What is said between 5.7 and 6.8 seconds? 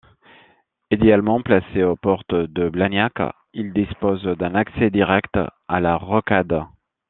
la rocade.